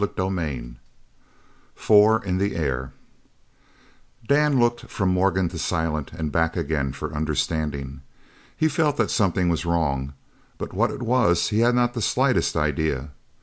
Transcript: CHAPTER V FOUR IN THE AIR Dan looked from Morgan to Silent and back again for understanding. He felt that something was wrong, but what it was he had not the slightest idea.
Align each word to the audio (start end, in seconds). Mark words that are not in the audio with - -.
CHAPTER 0.03 0.29
V 0.31 0.75
FOUR 1.75 2.25
IN 2.25 2.39
THE 2.39 2.55
AIR 2.55 2.91
Dan 4.27 4.57
looked 4.59 4.87
from 4.87 5.09
Morgan 5.09 5.47
to 5.49 5.59
Silent 5.59 6.11
and 6.11 6.31
back 6.31 6.57
again 6.57 6.91
for 6.91 7.13
understanding. 7.13 8.01
He 8.57 8.67
felt 8.67 8.97
that 8.97 9.11
something 9.11 9.47
was 9.47 9.63
wrong, 9.63 10.13
but 10.57 10.73
what 10.73 10.89
it 10.89 11.03
was 11.03 11.49
he 11.49 11.59
had 11.59 11.75
not 11.75 11.93
the 11.93 12.01
slightest 12.01 12.55
idea. 12.55 13.09